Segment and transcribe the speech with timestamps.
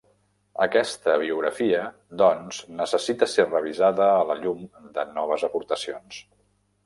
[0.65, 1.81] Aquesta biografia
[2.21, 4.65] doncs necessita ser revisada a la llum
[4.99, 6.19] de noves aportacions.